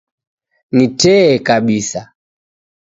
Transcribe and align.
Ni 0.75 0.85
tee 0.99 1.29
kabisa. 1.47 2.01